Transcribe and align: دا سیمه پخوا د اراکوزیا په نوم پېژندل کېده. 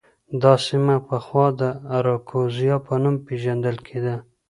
دا 0.41 0.53
سیمه 0.67 0.95
پخوا 1.07 1.45
د 1.59 1.61
اراکوزیا 1.95 2.75
په 2.85 2.93
نوم 3.01 3.15
پېژندل 3.27 3.77
کېده. 3.87 4.15